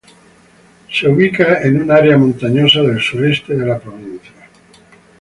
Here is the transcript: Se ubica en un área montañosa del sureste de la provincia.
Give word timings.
Se 0.91 1.07
ubica 1.07 1.61
en 1.61 1.79
un 1.83 1.91
área 1.91 2.17
montañosa 2.17 2.81
del 2.81 2.99
sureste 2.99 3.55
de 3.55 3.67
la 3.67 3.77
provincia. 3.77 4.31